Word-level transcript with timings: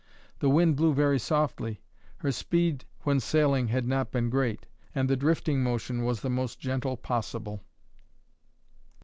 The 0.39 0.49
wind 0.49 0.77
blew 0.77 0.95
very 0.95 1.19
softly; 1.19 1.83
her 2.17 2.31
speed 2.31 2.85
when 3.03 3.19
sailing 3.19 3.67
had 3.67 3.85
not 3.85 4.09
been 4.11 4.31
great, 4.31 4.65
and 4.95 5.07
the 5.07 5.15
drifting 5.15 5.61
motion 5.61 6.03
was 6.03 6.21
the 6.21 6.27
most 6.31 6.59
gentle 6.59 6.97
possible. 6.97 7.61